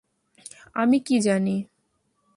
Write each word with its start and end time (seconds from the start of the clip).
আমি 0.75 0.97
কি 1.05 1.15
জানি? 1.21 1.55